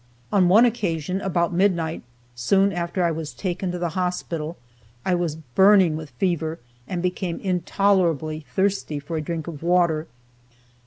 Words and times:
On 0.31 0.49
one 0.49 0.65
occasion, 0.65 1.21
about 1.21 1.53
midnight, 1.53 2.01
soon 2.33 2.73
after 2.73 3.03
I 3.03 3.11
was 3.11 3.35
taken 3.35 3.71
to 3.71 3.77
the 3.77 3.89
hospital, 3.89 4.57
I 5.05 5.13
was 5.13 5.35
burning 5.35 5.95
with 5.95 6.09
fever, 6.17 6.57
and 6.87 7.03
became 7.03 7.39
intolerably 7.39 8.43
thirsty 8.55 8.97
for 8.97 9.15
a 9.17 9.21
drink 9.21 9.45
of 9.45 9.61
water. 9.61 10.07